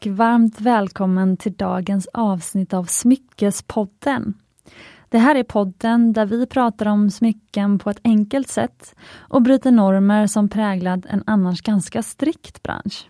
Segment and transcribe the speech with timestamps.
[0.00, 4.34] och varmt välkommen till dagens avsnitt av Smyckespodden.
[5.08, 9.70] Det här är podden där vi pratar om smycken på ett enkelt sätt och bryter
[9.70, 13.08] normer som präglat en annars ganska strikt bransch.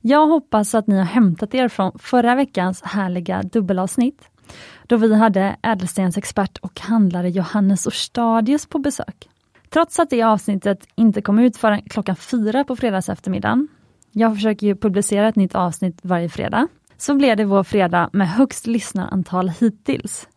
[0.00, 4.30] Jag hoppas att ni har hämtat er från förra veckans härliga dubbelavsnitt
[4.86, 9.28] då vi hade ädelstensexpert och handlare Johannes Orstadius på besök.
[9.70, 13.68] Trots att det avsnittet inte kom ut förrän klockan fyra på fredags eftermiddagen.
[14.12, 16.68] Jag försöker ju publicera ett nytt avsnitt varje fredag.
[16.96, 20.28] Så blev det vår fredag med högst lyssnarantal hittills.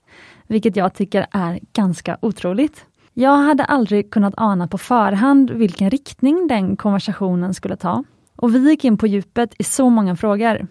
[0.47, 2.85] Vilket jag tycker är ganska otroligt.
[3.13, 8.03] Jag hade aldrig kunnat ana på förhand vilken riktning den konversationen skulle ta.
[8.35, 10.67] Och vi gick in på djupet i så många frågor.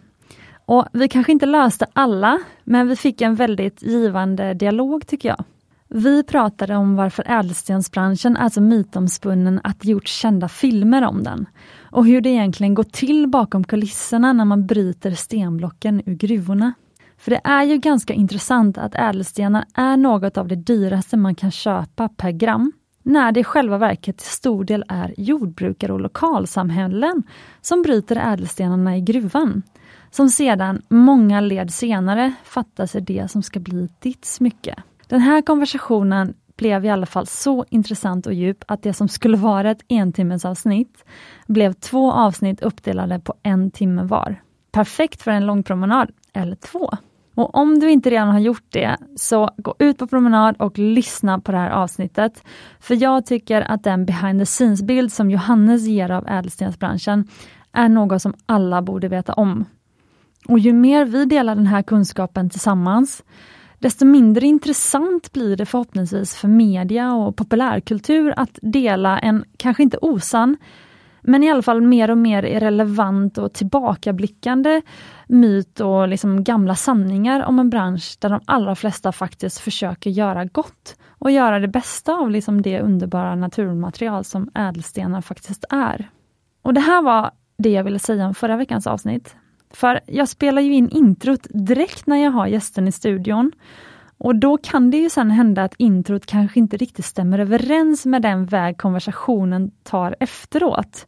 [0.66, 5.44] Och vi kanske inte löste alla, men vi fick en väldigt givande dialog tycker jag.
[5.96, 11.46] Vi pratade om varför ädelstensbranschen är så mytomspunnen att det gjorts kända filmer om den.
[11.90, 16.72] Och hur det egentligen går till bakom kulisserna när man bryter stenblocken ur gruvorna.
[17.18, 21.50] För det är ju ganska intressant att ädelstenar är något av det dyraste man kan
[21.50, 27.22] köpa per gram när det i själva verket till stor del är jordbrukare och lokalsamhällen
[27.60, 29.62] som bryter ädelstenarna i gruvan.
[30.10, 34.74] Som sedan, många led senare, fattar sig det som ska bli ditt smycke.
[35.08, 39.36] Den här konversationen blev i alla fall så intressant och djup att det som skulle
[39.36, 41.04] vara ett entimmesavsnitt
[41.46, 44.42] blev två avsnitt uppdelade på en timme var.
[44.72, 46.90] Perfekt för en lång promenad, eller två.
[47.34, 51.40] Och om du inte redan har gjort det, så gå ut på promenad och lyssna
[51.40, 52.44] på det här avsnittet.
[52.80, 57.28] För jag tycker att den behind the scenes-bild som Johannes ger av ädelstensbranschen
[57.72, 59.64] är något som alla borde veta om.
[60.48, 63.24] Och ju mer vi delar den här kunskapen tillsammans,
[63.84, 69.98] desto mindre intressant blir det förhoppningsvis för media och populärkultur att dela en, kanske inte
[70.00, 70.56] osann,
[71.22, 74.82] men i alla fall mer och mer irrelevant och tillbakablickande
[75.28, 80.44] myt och liksom gamla sanningar om en bransch där de allra flesta faktiskt försöker göra
[80.44, 86.10] gott och göra det bästa av liksom det underbara naturmaterial som ädelstenar faktiskt är.
[86.62, 89.36] Och det här var det jag ville säga om förra veckans avsnitt.
[89.74, 93.52] För jag spelar ju in introt direkt när jag har gästen i studion.
[94.18, 98.22] Och då kan det ju sen hända att introt kanske inte riktigt stämmer överens med
[98.22, 101.06] den väg konversationen tar efteråt.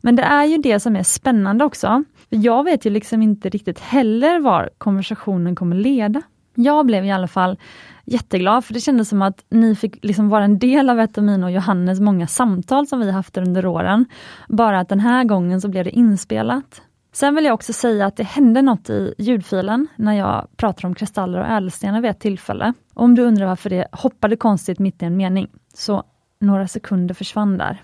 [0.00, 2.04] Men det är ju det som är spännande också.
[2.28, 6.22] Jag vet ju liksom inte riktigt heller var konversationen kommer leda.
[6.54, 7.58] Jag blev i alla fall
[8.04, 11.24] jätteglad, för det kändes som att ni fick liksom vara en del av ett av
[11.24, 14.04] mina och Johannes många samtal som vi haft under åren.
[14.48, 16.82] Bara att den här gången så blev det inspelat.
[17.12, 20.94] Sen vill jag också säga att det hände något i ljudfilen när jag pratade om
[20.94, 22.72] kristaller och ädelstenar vid ett tillfälle.
[22.94, 26.02] Om du undrar varför det hoppade konstigt mitt i en mening, så
[26.38, 27.82] några sekunder försvann där.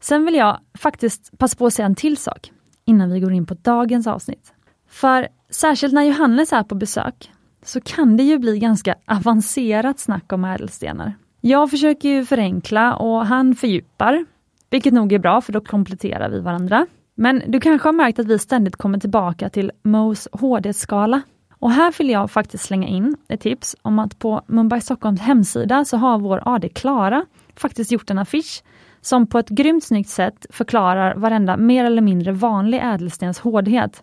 [0.00, 2.52] Sen vill jag faktiskt passa på att säga en till sak
[2.84, 4.52] innan vi går in på dagens avsnitt.
[4.88, 7.30] För särskilt när Johannes är på besök
[7.64, 11.14] så kan det ju bli ganska avancerat snack om ädelstenar.
[11.40, 14.26] Jag försöker ju förenkla och han fördjupar,
[14.70, 16.86] vilket nog är bra för då kompletterar vi varandra.
[17.22, 21.22] Men du kanske har märkt att vi ständigt kommer tillbaka till Mohs HD-skala.
[21.58, 25.84] Och här vill jag faktiskt slänga in ett tips om att på Mumbai Stockholms hemsida
[25.84, 27.26] så har vår AD Klara
[27.56, 28.62] faktiskt gjort en affisch
[29.00, 34.02] som på ett grymt snyggt sätt förklarar varenda mer eller mindre vanlig ädelstens hårdhet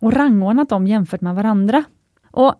[0.00, 1.84] och rangordnat dem jämfört med varandra.
[2.30, 2.54] Och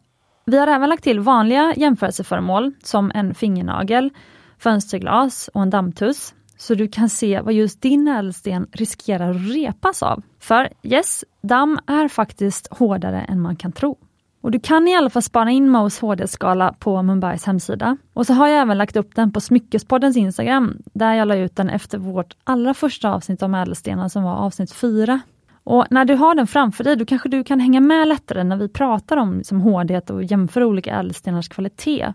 [0.47, 4.10] Vi har även lagt till vanliga jämförelseföremål som en fingernagel,
[4.59, 10.03] fönsterglas och en dammtuss så du kan se vad just din ädelsten riskerar att repas
[10.03, 10.23] av.
[10.41, 13.99] För yes, damm är faktiskt hårdare än man kan tro.
[14.41, 17.97] Och Du kan i alla fall spana in Mohs hårdhetsskala på Mumbais hemsida.
[18.13, 21.57] Och så har jag även lagt upp den på Smyckespoddens Instagram, där jag la ut
[21.57, 25.21] den efter vårt allra första avsnitt om ädelstenar som var avsnitt 4.
[25.65, 28.57] Och när du har den framför dig, då kanske du kan hänga med lättare när
[28.57, 32.13] vi pratar om liksom, hårdhet och jämför olika ädelstenars kvalitet.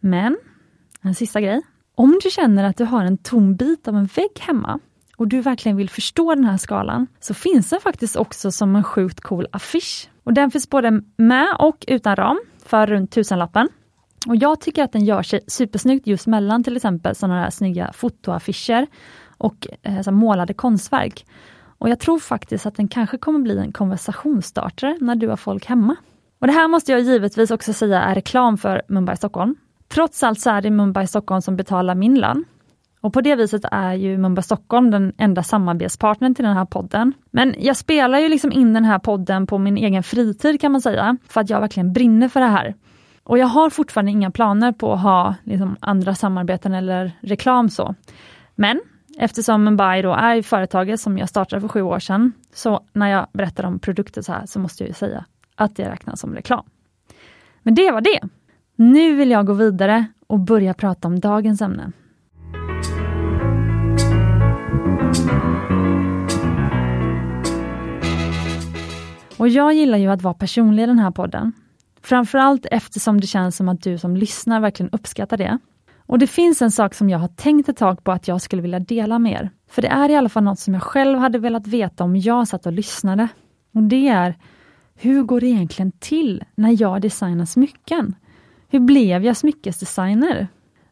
[0.00, 0.36] Men,
[1.00, 1.62] en sista grej.
[2.00, 4.78] Om du känner att du har en tom bit av en vägg hemma
[5.16, 8.84] och du verkligen vill förstå den här skalan, så finns den faktiskt också som en
[8.84, 10.08] sjukt cool affisch.
[10.24, 13.68] Och Den finns både med och utan ram för runt tusenlappen.
[14.26, 17.92] Och jag tycker att den gör sig supersnyggt just mellan till exempel sådana här snygga
[17.92, 18.86] fotoaffischer
[19.38, 21.26] och eh, målade konstverk.
[21.78, 25.66] Och jag tror faktiskt att den kanske kommer bli en konversationsstartare när du har folk
[25.66, 25.96] hemma.
[26.38, 29.56] Och Det här måste jag givetvis också säga är reklam för Mumbai Stockholm.
[29.94, 32.44] Trots allt så är det Mumbai Stockholm som betalar min lön.
[33.00, 37.12] Och på det viset är ju Mumbai Stockholm den enda samarbetspartnern till den här podden.
[37.30, 40.80] Men jag spelar ju liksom in den här podden på min egen fritid kan man
[40.80, 42.74] säga, för att jag verkligen brinner för det här.
[43.24, 47.94] Och jag har fortfarande inga planer på att ha liksom, andra samarbeten eller reklam så.
[48.54, 48.80] Men
[49.18, 53.26] eftersom Mumbai då är företaget som jag startade för sju år sedan, Så när jag
[53.32, 56.64] berättar om produkter så här så måste jag ju säga att det räknas som reklam.
[57.62, 58.20] Men det var det.
[58.82, 61.92] Nu vill jag gå vidare och börja prata om dagens ämne.
[69.36, 71.52] Och jag gillar ju att vara personlig i den här podden.
[72.02, 75.58] Framförallt eftersom det känns som att du som lyssnar verkligen uppskattar det.
[76.06, 78.62] Och det finns en sak som jag har tänkt ett tag på att jag skulle
[78.62, 79.50] vilja dela med er.
[79.70, 82.48] För det är i alla fall något som jag själv hade velat veta om jag
[82.48, 83.28] satt och lyssnade.
[83.74, 84.38] Och det är,
[84.94, 88.14] hur går det egentligen till när jag designar smycken?
[88.72, 90.48] Hur blev jag smyckesdesigner?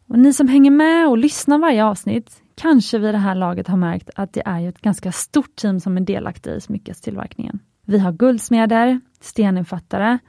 [0.07, 3.77] Och ni som hänger med och lyssnar varje avsnitt kanske vid det här laget har
[3.77, 7.59] märkt att det är ett ganska stort team som är delaktiga i smyckestillverkningen.
[7.85, 10.19] Vi har guldsmeder, steninfattare,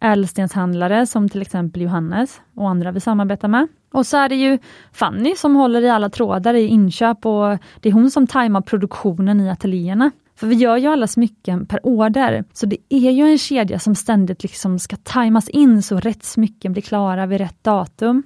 [0.00, 3.68] ädelstenshandlare som till exempel Johannes och andra vi samarbetar med.
[3.92, 4.58] Och så är det ju
[4.92, 9.40] Fanny som håller i alla trådar i inköp och det är hon som tajmar produktionen
[9.40, 10.10] i ateljéerna.
[10.40, 13.94] För vi gör ju alla smycken per order, så det är ju en kedja som
[13.94, 18.22] ständigt liksom ska tajmas in så rätt smycken blir klara vid rätt datum.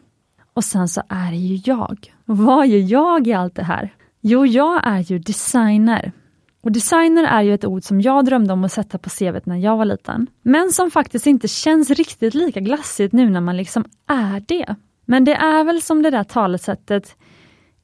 [0.53, 2.15] Och sen så är det ju jag.
[2.27, 3.95] Och vad gör jag i allt det här?
[4.21, 6.13] Jo, jag är ju designer.
[6.63, 9.57] Och designer är ju ett ord som jag drömde om att sätta på CVt när
[9.57, 10.27] jag var liten.
[10.43, 14.75] Men som faktiskt inte känns riktigt lika glassigt nu när man liksom är det.
[15.05, 17.17] Men det är väl som det där talesättet,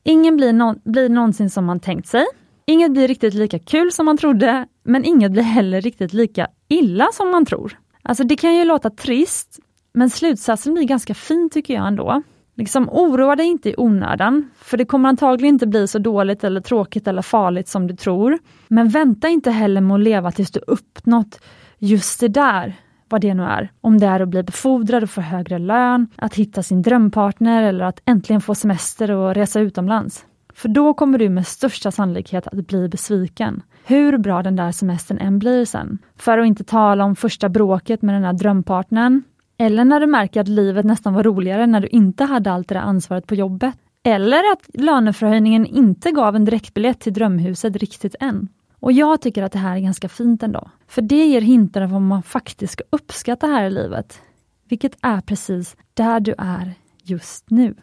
[0.02, 2.24] ingen blir, no blir någonsin som man tänkt sig.
[2.70, 7.08] Inget blir riktigt lika kul som man trodde, men inget blir heller riktigt lika illa
[7.12, 7.78] som man tror.
[8.02, 9.58] Alltså det kan ju låta trist,
[9.92, 12.22] men slutsatsen blir ganska fin tycker jag ändå.
[12.56, 16.60] Liksom oroa dig inte i onödan, för det kommer antagligen inte bli så dåligt eller
[16.60, 18.38] tråkigt eller farligt som du tror.
[18.68, 21.40] Men vänta inte heller med att leva tills du uppnått
[21.78, 22.74] just det där,
[23.08, 23.72] vad det nu är.
[23.80, 27.84] Om det är att bli befordrad och få högre lön, att hitta sin drömpartner eller
[27.84, 30.24] att äntligen få semester och resa utomlands.
[30.54, 33.62] För då kommer du med största sannolikhet att bli besviken.
[33.84, 35.98] Hur bra den där semestern än blir sen.
[36.16, 39.22] För att inte tala om första bråket med den där drömpartnern.
[39.58, 42.74] Eller när du märker att livet nästan var roligare när du inte hade allt det
[42.74, 43.74] där ansvaret på jobbet.
[44.02, 48.48] Eller att löneförhöjningen inte gav en direktbiljett till drömhuset riktigt än.
[48.80, 50.70] Och jag tycker att det här är ganska fint ändå.
[50.88, 54.20] För det ger hintar om vad man faktiskt ska uppskatta här i livet.
[54.68, 56.72] Vilket är precis där du är
[57.02, 57.74] just nu.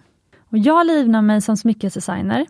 [0.50, 2.46] Och jag livnar mig som smyckesdesigner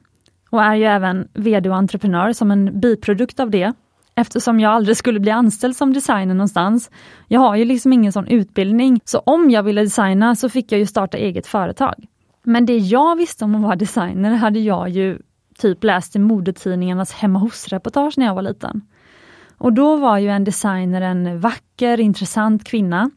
[0.50, 3.74] och är ju även VD och entreprenör som en biprodukt av det.
[4.16, 6.92] Eftersom jag aldrig skulle bli anställd som designer någonstans.
[7.28, 10.80] Jag har ju liksom ingen sån utbildning, så om jag ville designa så fick jag
[10.80, 12.06] ju starta eget företag.
[12.44, 15.20] Men det jag visste om att vara designer hade jag ju
[15.58, 18.82] typ läst i modetidningarnas hemma hos-reportage när jag var liten.
[19.58, 23.12] Och då var ju en designer en vacker, intressant kvinna,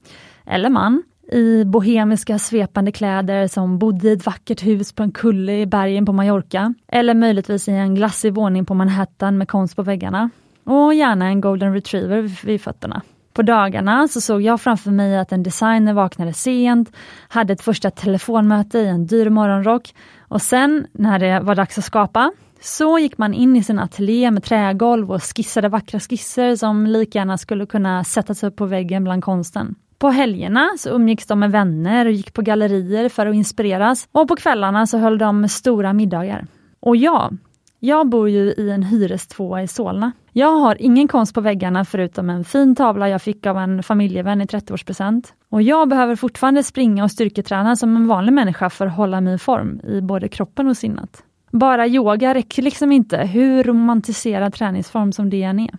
[0.46, 5.60] eller man, i bohemiska svepande kläder som bodde i ett vackert hus på en kulle
[5.60, 6.74] i bergen på Mallorca.
[6.88, 10.30] Eller möjligtvis i en glassig våning på Manhattan med konst på väggarna.
[10.64, 13.02] Och gärna en golden retriever vid fötterna.
[13.32, 16.92] På dagarna så såg jag framför mig att en designer vaknade sent,
[17.28, 21.84] hade ett första telefonmöte i en dyr morgonrock och sen när det var dags att
[21.84, 26.86] skapa så gick man in i sin ateljé med trägolv och skissade vackra skisser som
[26.86, 29.74] lika gärna skulle kunna sättas upp på väggen bland konsten.
[30.00, 34.28] På helgerna så umgicks de med vänner och gick på gallerier för att inspireras och
[34.28, 36.46] på kvällarna så höll de stora middagar.
[36.80, 37.36] Och jag,
[37.78, 40.12] jag bor ju i en hyrestvåa i Solna.
[40.32, 44.40] Jag har ingen konst på väggarna förutom en fin tavla jag fick av en familjevän
[44.40, 45.32] i 30-årspresent.
[45.48, 49.34] Och jag behöver fortfarande springa och styrketräna som en vanlig människa för att hålla mig
[49.34, 51.22] i form i både kroppen och sinnet.
[51.50, 55.74] Bara yoga räcker liksom inte, hur romantiserad träningsform som det än är.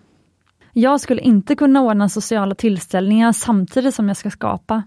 [0.73, 4.83] Jag skulle inte kunna ordna sociala tillställningar samtidigt som jag ska skapa.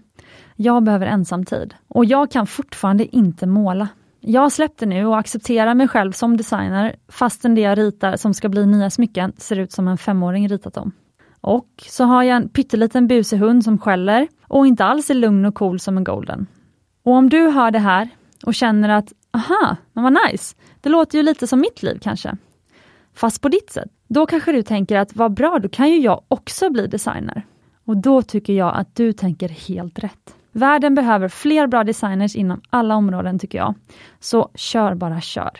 [0.55, 1.73] Jag behöver ensamtid.
[1.87, 3.87] Och jag kan fortfarande inte måla.
[4.19, 8.49] Jag släppte nu och accepterar mig själv som designer fastän det jag ritar som ska
[8.49, 10.91] bli nya smycken ser ut som en femåring ritat dem.
[11.41, 15.45] Och så har jag en pytteliten busig hund som skäller och inte alls är lugn
[15.45, 16.47] och cool som en golden.
[17.03, 18.09] Och om du hör det här
[18.45, 22.37] och känner att aha, men vad nice, det låter ju lite som mitt liv kanske.
[23.13, 23.89] Fast på ditt sätt.
[24.07, 27.45] Då kanske du tänker att vad bra, då kan ju jag också bli designer.
[27.85, 30.35] Och då tycker jag att du tänker helt rätt.
[30.51, 33.73] Världen behöver fler bra designers inom alla områden tycker jag.
[34.19, 35.51] Så kör bara kör.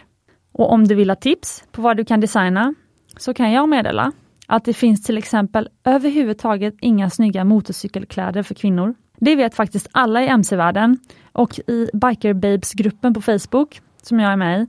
[0.52, 2.74] Och om du vill ha tips på vad du kan designa
[3.18, 4.12] så kan jag meddela
[4.48, 8.96] att det finns till exempel överhuvudtaget inga snygga motorcykelkläder för kvinnor.
[9.20, 11.00] Det vet faktiskt alla i mc-världen
[11.32, 14.68] och i Biker Babes-gruppen på Facebook, som jag är med i,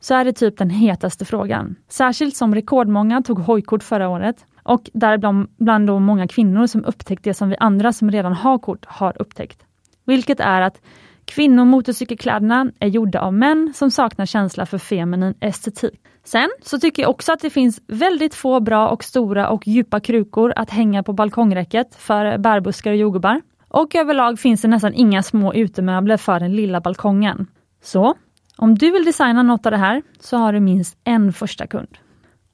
[0.00, 1.76] så är det typ den hetaste frågan.
[1.88, 7.24] Särskilt som rekordmånga tog hojkort förra året och däribland bland då många kvinnor som upptäckt
[7.24, 9.66] det som vi andra som redan har kort har upptäckt.
[10.04, 10.80] Vilket är att
[11.28, 16.00] Kvinnomotorcykelkläderna är gjorda av män som saknar känsla för feminin estetik.
[16.24, 20.00] Sen så tycker jag också att det finns väldigt få bra och stora och djupa
[20.00, 23.40] krukor att hänga på balkongräcket för bärbuskar och jordgubbar.
[23.68, 27.46] Och överlag finns det nästan inga små utemöbler för den lilla balkongen.
[27.82, 28.14] Så,
[28.60, 31.98] om du vill designa något av det här så har du minst en första kund.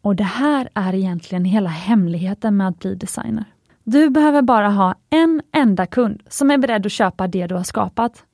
[0.02, 3.44] Och det här är egentligen hela hemligheten med att bli designer.
[3.84, 7.62] Du behöver bara ha en enda kund som är beredd att köpa det du har
[7.62, 8.24] skapat.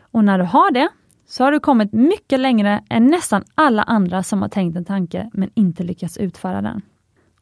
[0.00, 0.88] Och när du har det,
[1.26, 5.30] så har du kommit mycket längre än nästan alla andra som har tänkt en tanke
[5.32, 6.82] men inte lyckats utföra den.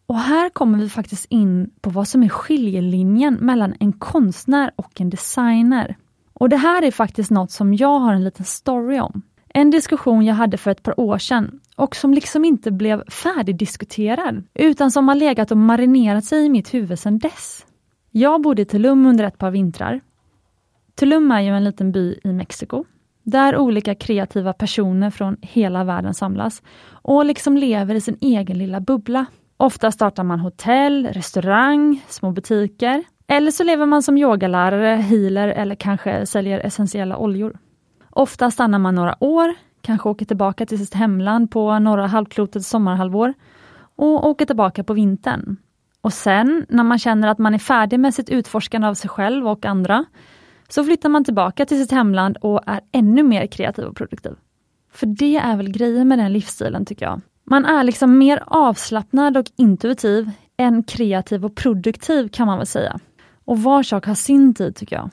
[0.06, 5.00] Och här kommer vi faktiskt in på vad som är skiljelinjen mellan en konstnär och
[5.00, 5.96] en designer.
[6.32, 9.22] Och det här är faktiskt något som jag har en liten story om.
[9.54, 14.44] En diskussion jag hade för ett par år sedan och som liksom inte blev färdigdiskuterad,
[14.54, 17.66] utan som har legat och marinerat sig i mitt huvud sedan dess.
[18.10, 20.00] Jag bodde i Tulum under ett par vintrar.
[20.94, 22.84] Tulum är ju en liten by i Mexiko,
[23.22, 28.80] där olika kreativa personer från hela världen samlas och liksom lever i sin egen lilla
[28.80, 29.26] bubbla.
[29.56, 33.04] Ofta startar man hotell, restaurang, små butiker.
[33.26, 37.58] Eller så lever man som yogalärare, healer eller kanske säljer essentiella oljor.
[38.14, 43.34] Ofta stannar man några år, kanske åker tillbaka till sitt hemland på norra halvklotets sommarhalvår
[43.96, 45.56] och åker tillbaka på vintern.
[46.00, 49.48] Och sen, när man känner att man är färdig med sitt utforskande av sig själv
[49.48, 50.04] och andra,
[50.68, 54.32] så flyttar man tillbaka till sitt hemland och är ännu mer kreativ och produktiv.
[54.92, 57.20] För det är väl grejen med den livsstilen tycker jag.
[57.44, 63.00] Man är liksom mer avslappnad och intuitiv än kreativ och produktiv kan man väl säga.
[63.44, 65.10] Och var sak har sin tid tycker jag.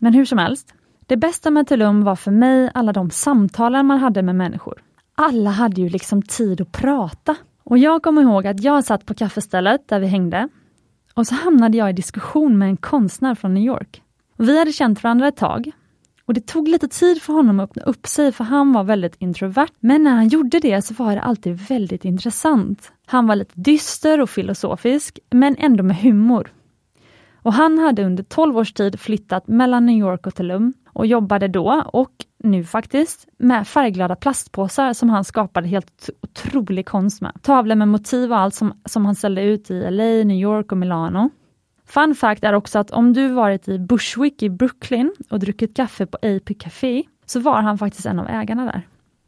[0.00, 0.74] Men hur som helst,
[1.06, 4.82] det bästa med Tulum var för mig alla de samtalen man hade med människor.
[5.14, 7.36] Alla hade ju liksom tid att prata.
[7.64, 10.48] Och jag kommer ihåg att jag satt på kaffestället där vi hängde
[11.14, 14.02] och så hamnade jag i diskussion med en konstnär från New York.
[14.36, 15.70] Vi hade känt varandra ett tag
[16.26, 19.16] och det tog lite tid för honom att öppna upp sig för han var väldigt
[19.18, 19.68] introvert.
[19.80, 22.92] Men när han gjorde det så var det alltid väldigt intressant.
[23.06, 26.52] Han var lite dyster och filosofisk men ändå med humor.
[27.44, 31.48] Och han hade under 12 års tid flyttat mellan New York och Tulum och jobbade
[31.48, 37.32] då, och nu faktiskt, med färgglada plastpåsar som han skapade helt otrolig konst med.
[37.42, 40.78] Tavlor med motiv och allt som, som han ställde ut i LA, New York och
[40.78, 41.30] Milano.
[41.86, 46.06] Fun fact är också att om du varit i Bushwick i Brooklyn och druckit kaffe
[46.06, 48.82] på AP Café, så var han faktiskt en av ägarna där.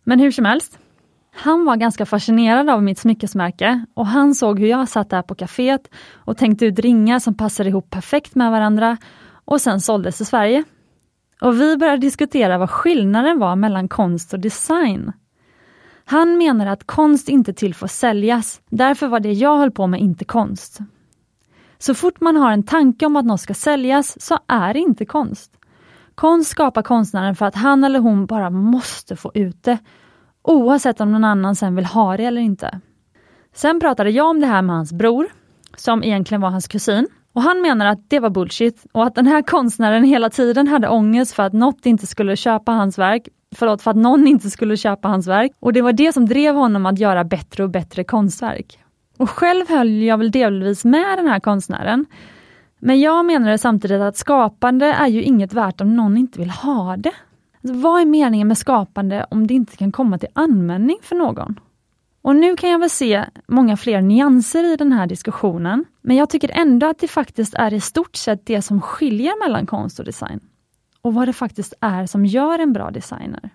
[0.04, 0.78] Men hur som helst,
[1.36, 5.34] han var ganska fascinerad av mitt smyckesmärke och han såg hur jag satt där på
[5.34, 8.96] kaféet och tänkte ut ringar som passade ihop perfekt med varandra
[9.44, 10.64] och sen såldes i Sverige.
[11.40, 15.12] Och vi började diskutera vad skillnaden var mellan konst och design.
[16.04, 20.00] Han menar att konst inte till får säljas, därför var det jag höll på med
[20.00, 20.78] inte konst.
[21.78, 25.04] Så fort man har en tanke om att något ska säljas så är det inte
[25.04, 25.52] konst.
[26.14, 29.78] Konst skapar konstnären för att han eller hon bara måste få ut det,
[30.46, 32.80] oavsett om någon annan sen vill ha det eller inte.
[33.54, 35.26] Sen pratade jag om det här med hans bror,
[35.76, 37.08] som egentligen var hans kusin.
[37.32, 40.88] Och han menar att det var bullshit och att den här konstnären hela tiden hade
[40.88, 44.76] ångest för att något inte skulle köpa hans verk, förlåt, för att någon inte skulle
[44.76, 45.52] köpa hans verk.
[45.60, 48.78] Och det var det som drev honom att göra bättre och bättre konstverk.
[49.18, 52.06] Och själv höll jag väl delvis med den här konstnären.
[52.78, 56.96] Men jag menade samtidigt att skapande är ju inget värt om någon inte vill ha
[56.96, 57.12] det.
[57.68, 61.60] Vad är meningen med skapande om det inte kan komma till användning för någon?
[62.22, 66.30] Och nu kan jag väl se många fler nyanser i den här diskussionen, men jag
[66.30, 70.04] tycker ändå att det faktiskt är i stort sett det som skiljer mellan konst och
[70.04, 70.40] design.
[71.02, 73.50] Och vad det faktiskt är som gör en bra designer.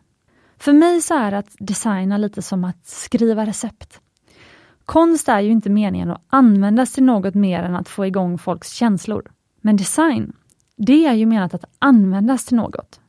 [0.57, 3.99] För mig så är att designa lite som att skriva recept.
[4.85, 8.71] Konst är ju inte meningen att användas till något mer än att få igång folks
[8.71, 9.31] känslor.
[9.61, 10.33] Men design,
[10.77, 13.00] det är ju menat att användas till något.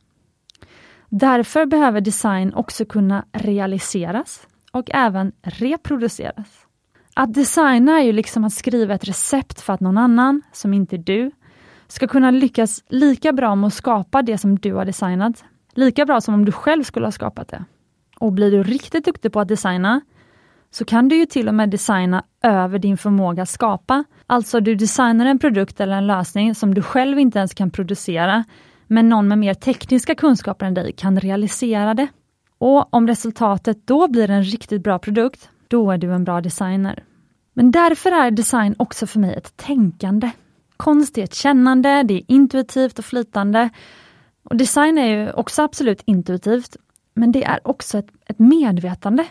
[1.15, 6.65] Därför behöver design också kunna realiseras och även reproduceras.
[7.13, 10.95] Att designa är ju liksom att skriva ett recept för att någon annan, som inte
[10.95, 11.31] är du,
[11.87, 15.43] ska kunna lyckas lika bra med att skapa det som du har designat.
[15.73, 17.65] Lika bra som om du själv skulle ha skapat det.
[18.19, 20.01] Och blir du riktigt duktig på att designa,
[20.71, 24.03] så kan du ju till och med designa över din förmåga att skapa.
[24.27, 28.43] Alltså du designar en produkt eller en lösning som du själv inte ens kan producera,
[28.87, 32.07] men någon med mer tekniska kunskaper än dig kan realisera det.
[32.57, 37.03] Och om resultatet då blir en riktigt bra produkt, då är du en bra designer.
[37.53, 40.31] Men därför är design också för mig ett tänkande.
[40.77, 43.69] Konst är ett kännande, det är intuitivt och flytande.
[44.43, 46.77] Och Design är ju också absolut intuitivt,
[47.13, 49.25] men det är också ett, ett medvetande.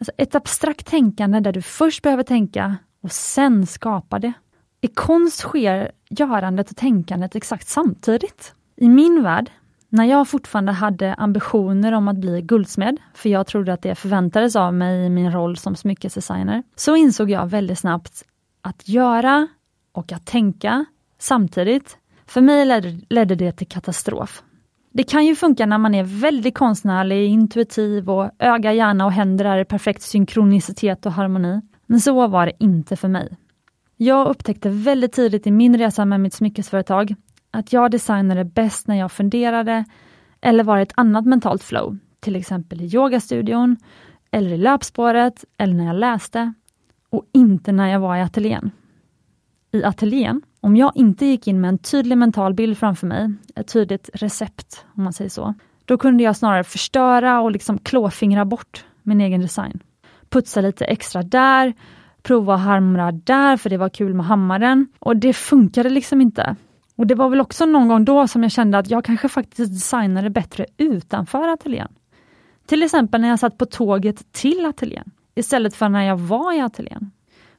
[0.00, 4.32] Alltså ett abstrakt tänkande där du först behöver tänka och sen skapa det.
[4.80, 8.54] I konst sker görandet och tänkandet exakt samtidigt.
[8.80, 9.50] I min värld
[9.88, 14.56] När jag fortfarande hade ambitioner om att bli guldsmed, för jag trodde att det förväntades
[14.56, 18.24] av mig i min roll som smyckesdesigner, så insåg jag väldigt snabbt
[18.62, 19.48] att göra
[19.92, 20.84] och att tänka
[21.18, 24.42] samtidigt, för mig ledde, ledde det till katastrof.
[24.92, 29.44] Det kan ju funka när man är väldigt konstnärlig, intuitiv och öga, hjärna och händer
[29.44, 31.60] är i perfekt synkronicitet och harmoni.
[31.86, 33.36] Men så var det inte för mig.
[33.96, 37.14] Jag upptäckte väldigt tidigt i min resa med mitt smyckesföretag
[37.50, 39.84] att jag designade bäst när jag funderade
[40.40, 43.76] eller var i ett annat mentalt flow, till exempel i yogastudion,
[44.30, 46.52] eller i löpspåret, eller när jag läste,
[47.10, 48.70] och inte när jag var i ateljén.
[49.72, 53.72] I ateljén, om jag inte gick in med en tydlig mental bild framför mig, ett
[53.72, 58.84] tydligt recept, om man säger så, då kunde jag snarare förstöra och liksom klåfingra bort
[59.02, 59.82] min egen design.
[60.28, 61.74] Putsa lite extra där,
[62.22, 64.86] prova att hamra där, för det var kul med hammaren.
[64.98, 66.56] Och det funkade liksom inte.
[66.98, 69.72] Och det var väl också någon gång då som jag kände att jag kanske faktiskt
[69.72, 71.88] designade bättre utanför ateljén.
[72.66, 76.60] Till exempel när jag satt på tåget till ateljén, istället för när jag var i
[76.60, 77.10] ateljén.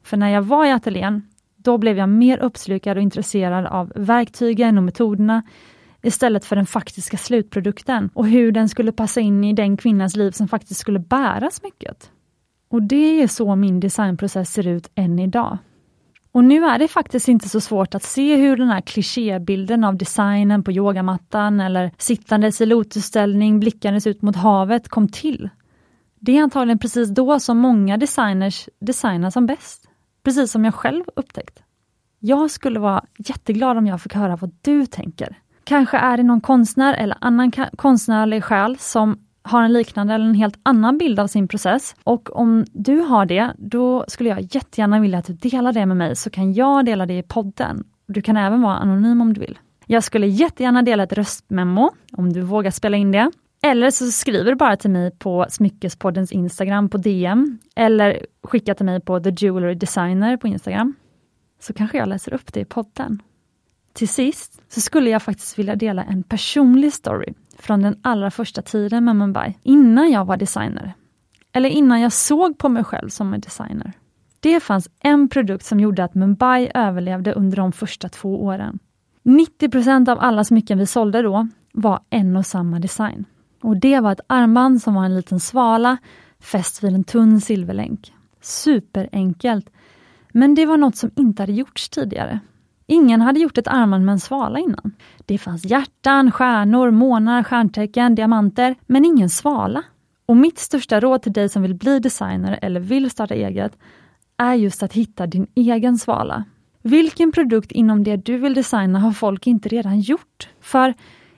[0.03, 4.77] För när jag var i ateljén, då blev jag mer uppslukad och intresserad av verktygen
[4.77, 5.43] och metoderna
[6.01, 10.31] istället för den faktiska slutprodukten och hur den skulle passa in i den kvinnans liv
[10.31, 12.11] som faktiskt skulle bära smycket.
[12.69, 15.57] Och det är så min designprocess ser ut än idag.
[16.31, 19.97] Och nu är det faktiskt inte så svårt att se hur den här klichébilden av
[19.97, 25.49] designen på yogamattan eller sittandes i lotusställning blickandes ut mot havet kom till.
[26.19, 29.89] Det är antagligen precis då som många designers designar som bäst.
[30.23, 31.63] Precis som jag själv upptäckt.
[32.19, 35.37] Jag skulle vara jätteglad om jag fick höra vad du tänker.
[35.63, 39.19] Kanske är det någon konstnär eller annan konstnärlig själ som
[39.49, 41.95] har en liknande eller en helt annan bild av sin process.
[42.03, 45.97] Och om du har det, då skulle jag jättegärna vilja att du delar det med
[45.97, 47.83] mig, så kan jag dela det i podden.
[48.07, 49.59] Du kan även vara anonym om du vill.
[49.85, 53.31] Jag skulle jättegärna dela ett röstmemo, om du vågar spela in det.
[53.61, 58.85] Eller så skriver du bara till mig på Smyckespoddens Instagram på DM, eller skicka till
[58.85, 60.95] mig på The Jewelry Designer på Instagram.
[61.59, 63.21] Så kanske jag läser upp det i podden.
[63.93, 68.61] Till sist så skulle jag faktiskt vilja dela en personlig story från den allra första
[68.61, 70.93] tiden med Mumbai, innan jag var designer.
[71.51, 73.93] Eller innan jag såg på mig själv som en designer.
[74.39, 78.79] Det fanns en produkt som gjorde att Mumbai överlevde under de första två åren.
[79.23, 83.25] 90% av alla smycken vi sålde då var en och samma design.
[83.61, 85.97] Och det var ett armband som var en liten svala
[86.39, 88.13] fäst vid en tunn silverlänk.
[88.41, 89.69] Superenkelt.
[90.29, 92.39] Men det var något som inte hade gjorts tidigare.
[92.91, 94.91] Ingen hade gjort ett armband med en svala innan.
[95.25, 99.83] Det fanns hjärtan, stjärnor, månar, stjärntecken, diamanter, men ingen svala.
[100.25, 103.77] Och mitt största råd till dig som vill bli designer eller vill starta eget
[104.37, 106.43] är just att hitta din egen svala.
[106.81, 110.49] Vilken produkt inom det du vill designa har folk inte redan gjort?
[110.61, 110.93] För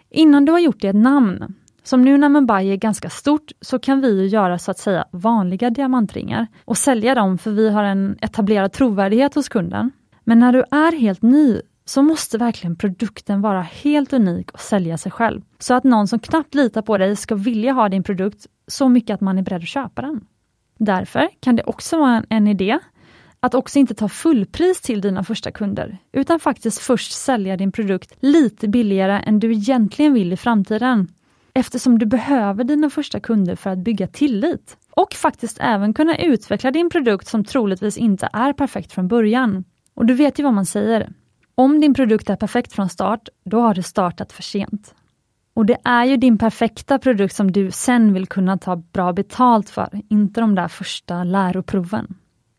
[0.09, 3.79] innan du har gjort det ett namn, som nu när Mumbai är ganska stort, så
[3.79, 8.17] kan vi göra så att säga vanliga diamantringar och sälja dem för vi har en
[8.21, 9.91] etablerad trovärdighet hos kunden.
[10.23, 14.97] Men när du är helt ny så måste verkligen produkten vara helt unik och sälja
[14.97, 15.41] sig själv.
[15.59, 19.13] Så att någon som knappt litar på dig ska vilja ha din produkt så mycket
[19.13, 20.21] att man är beredd att köpa den.
[20.77, 22.79] Därför kan det också vara en, en idé
[23.39, 28.13] att också inte ta fullpris till dina första kunder, utan faktiskt först sälja din produkt
[28.19, 31.07] lite billigare än du egentligen vill i framtiden.
[31.53, 34.77] Eftersom du behöver dina första kunder för att bygga tillit.
[34.89, 39.63] Och faktiskt även kunna utveckla din produkt som troligtvis inte är perfekt från början.
[40.01, 41.09] Och du vet ju vad man säger.
[41.55, 44.95] Om din produkt är perfekt från start, då har du startat för sent.
[45.53, 49.69] Och det är ju din perfekta produkt som du sen vill kunna ta bra betalt
[49.69, 52.15] för, inte de där första läroproven.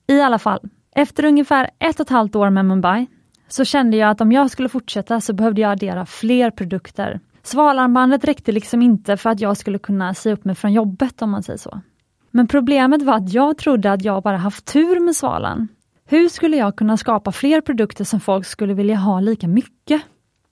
[0.06, 0.60] I alla fall,
[0.94, 3.06] efter ungefär ett och ett halvt år med Mumbai
[3.48, 7.20] så kände jag att om jag skulle fortsätta så behövde jag addera fler produkter.
[7.42, 11.30] Svalarmbandet räckte liksom inte för att jag skulle kunna säga upp mig från jobbet om
[11.30, 11.80] man säger så.
[12.30, 15.68] Men problemet var att jag trodde att jag bara haft tur med svalan
[16.12, 20.02] hur skulle jag kunna skapa fler produkter som folk skulle vilja ha lika mycket?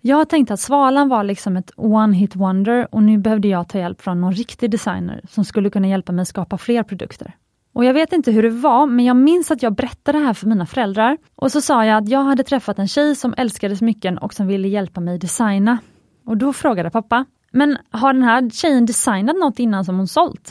[0.01, 3.79] Jag tänkte att Svalan var liksom ett one hit wonder och nu behövde jag ta
[3.79, 7.33] hjälp från någon riktig designer som skulle kunna hjälpa mig skapa fler produkter.
[7.73, 10.35] Och jag vet inte hur det var, men jag minns att jag berättade det här
[10.35, 11.19] för mina föräldrar.
[11.37, 14.47] Och så sa jag att jag hade träffat en tjej som älskade smycken och som
[14.47, 15.79] ville hjälpa mig designa.
[16.27, 20.51] Och då frågade pappa, men har den här tjejen designat något innan som hon sålt?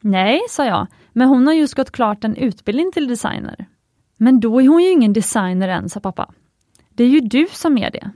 [0.00, 3.66] Nej, sa jag, men hon har just gått klart en utbildning till designer.
[4.18, 6.30] Men då är hon ju ingen designer än, sa pappa.
[6.90, 8.10] Det är ju du som är det.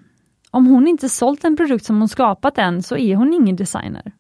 [0.51, 4.13] Om hon inte sålt en produkt som hon skapat än, så är hon ingen designer.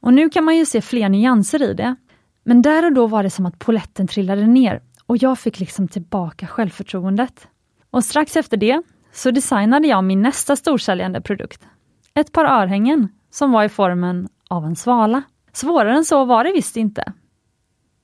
[0.00, 1.96] Och nu kan man ju se fler nyanser i det.
[2.44, 5.88] Men där och då var det som att poletten trillade ner och jag fick liksom
[5.88, 7.48] tillbaka självförtroendet.
[7.90, 11.66] Och strax efter det så designade jag min nästa storsäljande produkt.
[12.14, 15.22] Ett par örhängen som var i formen av en svala.
[15.52, 17.12] Svårare än så var det visst inte.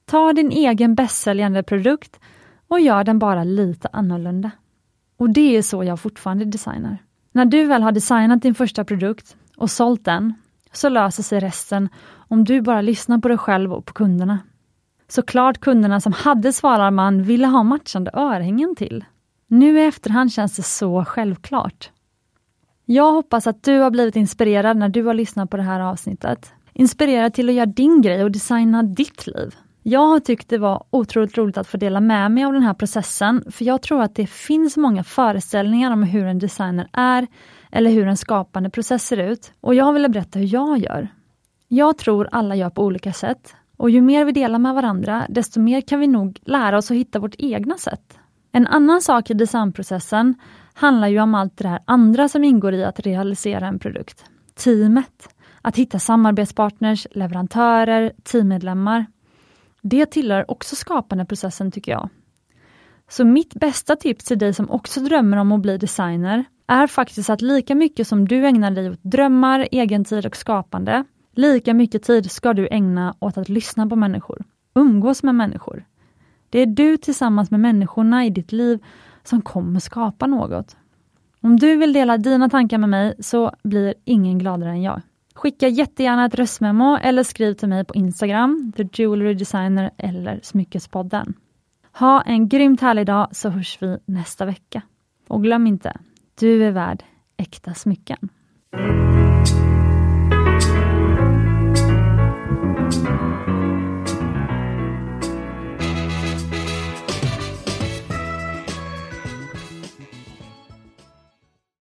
[0.05, 2.21] Ta din egen bästsäljande produkt
[2.73, 4.51] och gör den bara lite annorlunda.
[5.17, 6.99] Och det är så jag fortfarande designar.
[7.33, 10.35] När du väl har designat din första produkt och sålt den,
[10.73, 11.89] så löser sig resten
[12.29, 14.39] om du bara lyssnar på dig själv och på kunderna.
[15.09, 19.05] Såklart kunderna som hade svalarman ville ha matchande örhängen till.
[19.47, 21.91] Nu i efterhand känns det så självklart.
[22.85, 26.53] Jag hoppas att du har blivit inspirerad när du har lyssnat på det här avsnittet.
[26.73, 29.55] Inspirerad till att göra din grej och designa ditt liv.
[29.85, 32.75] Jag har tyckt det var otroligt roligt att få dela med mig av den här
[32.75, 37.27] processen, för jag tror att det finns många föreställningar om hur en designer är,
[37.73, 39.53] eller hur en skapande process ser ut.
[39.61, 41.09] Och jag vill berätta hur jag gör.
[41.69, 43.55] Jag tror alla gör på olika sätt.
[43.77, 46.97] Och ju mer vi delar med varandra, desto mer kan vi nog lära oss att
[46.97, 48.19] hitta vårt egna sätt.
[48.53, 50.35] En annan sak i designprocessen
[50.75, 54.25] handlar ju om allt det där andra som ingår i att realisera en produkt.
[54.55, 55.29] Teamet,
[55.63, 59.07] att hitta samarbetspartners, leverantörer, teammedlemmar.
[59.83, 62.09] Det tillhör också skapandeprocessen tycker jag.
[63.09, 67.31] Så mitt bästa tips till dig som också drömmer om att bli designer är faktiskt
[67.31, 72.31] att lika mycket som du ägnar dig åt drömmar, egentid och skapande, lika mycket tid
[72.31, 75.85] ska du ägna åt att lyssna på människor, umgås med människor.
[76.51, 78.85] Det är du tillsammans med människorna i ditt liv
[79.25, 80.77] som kommer skapa något.
[81.41, 85.01] Om du vill dela dina tankar med mig så blir ingen gladare än jag.
[85.35, 91.35] Skicka jättegärna ett röstmemo eller skriv till mig på Instagram, The Jewelry Designer eller Smyckespodden.
[91.93, 94.83] Ha en grymt härlig dag så hörs vi nästa vecka.
[95.29, 95.97] Och glöm inte,
[96.41, 97.03] du är värd
[97.37, 98.29] äkta smycken.